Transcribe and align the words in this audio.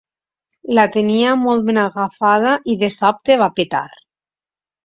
La 0.77 0.85
tenia 0.95 1.33
molt 1.43 1.67
ben 1.67 1.79
agafada 1.83 2.57
i 2.75 2.79
de 2.85 2.93
sobte 2.99 3.39
va 3.43 3.53
petar. 3.61 3.87